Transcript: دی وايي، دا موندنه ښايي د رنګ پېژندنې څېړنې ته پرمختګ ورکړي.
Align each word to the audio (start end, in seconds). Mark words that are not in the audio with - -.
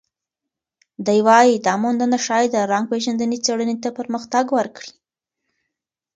دی 1.05 1.19
وايي، 1.27 1.53
دا 1.65 1.73
موندنه 1.83 2.17
ښايي 2.25 2.47
د 2.51 2.57
رنګ 2.71 2.85
پېژندنې 2.91 3.37
څېړنې 3.45 3.75
ته 3.83 3.89
پرمختګ 3.97 4.45
ورکړي. 4.57 4.91